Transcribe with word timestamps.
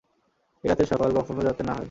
এই 0.63 0.67
রাতের 0.69 0.87
সকাল 0.87 1.09
কখনও 1.17 1.41
যাতে 1.43 1.61
না 1.63 1.71
হয়। 1.71 1.79